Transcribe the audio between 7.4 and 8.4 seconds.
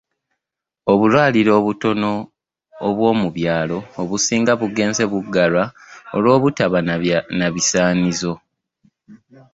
bisaanyizo